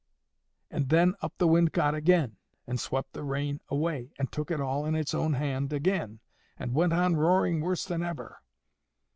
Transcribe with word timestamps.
And 0.71 0.89
then 0.89 1.13
up 1.21 1.37
the 1.37 1.45
wind 1.47 1.73
got 1.73 1.93
again, 1.93 2.37
and 2.65 2.79
swept 2.79 3.13
the 3.13 3.21
rain 3.23 3.61
away, 3.69 4.13
and 4.17 4.31
took 4.31 4.49
it 4.49 4.59
all 4.59 4.83
in 4.83 4.95
its 4.95 5.13
own 5.13 5.33
hand 5.33 5.71
again, 5.71 6.19
and 6.57 6.73
went 6.73 6.93
on 6.93 7.15
roaring 7.17 7.61
worse 7.61 7.85
than 7.85 8.01
ever. 8.01 8.41